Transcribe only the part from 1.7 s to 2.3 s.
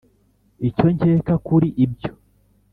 ibyo